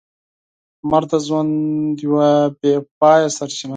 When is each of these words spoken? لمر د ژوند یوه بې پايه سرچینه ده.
لمر 0.81 1.03
د 1.11 1.13
ژوند 1.25 1.95
یوه 2.05 2.29
بې 2.59 2.73
پايه 2.99 3.27
سرچینه 3.37 3.67
ده. 3.67 3.69